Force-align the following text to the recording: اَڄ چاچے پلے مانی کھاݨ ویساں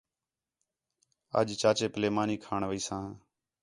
اَڄ 1.37 1.47
چاچے 1.61 1.87
پلے 1.93 2.09
مانی 2.15 2.35
کھاݨ 2.43 2.61
ویساں 2.69 3.05